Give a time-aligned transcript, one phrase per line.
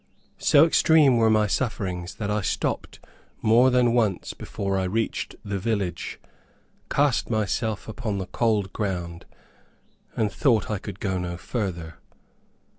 [0.39, 2.99] So extreme were my sufferings, that I stopped
[3.43, 6.19] more than once before I reached the village,
[6.89, 9.25] cast myself upon the cold ground,
[10.17, 11.99] and thought I could go no further.